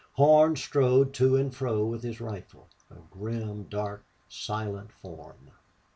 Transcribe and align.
Horn 0.13 0.55
strode 0.55 1.13
to 1.13 1.35
and 1.35 1.53
fro 1.55 1.85
with 1.85 2.01
his 2.01 2.19
rifle 2.19 2.69
a 2.89 2.95
grim, 3.11 3.65
dark, 3.65 4.03
silent 4.27 4.91
form. 4.91 5.51